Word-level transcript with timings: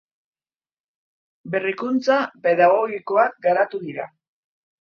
Berrikuntza 1.57 2.17
Pedagogikoak 2.47 3.39
garatu 3.47 3.87
dira. 3.87 4.09